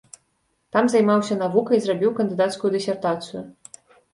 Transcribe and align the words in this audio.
Там 0.75 0.87
займаўся 0.93 1.37
навукай, 1.43 1.81
зрабіў 1.83 2.17
кандыдацкую 2.21 2.73
дысертацыю. 2.77 3.41